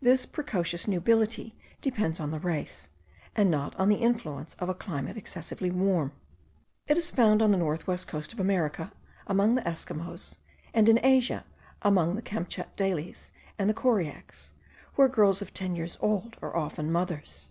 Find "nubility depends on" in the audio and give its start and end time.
0.86-2.30